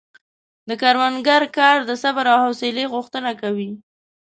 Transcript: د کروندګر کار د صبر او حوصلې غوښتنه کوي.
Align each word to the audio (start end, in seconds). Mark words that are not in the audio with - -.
د 0.69 0.71
کروندګر 0.81 1.41
کار 1.57 1.77
د 1.89 1.91
صبر 2.03 2.25
او 2.33 2.37
حوصلې 2.45 2.85
غوښتنه 2.93 3.31
کوي. 3.41 3.71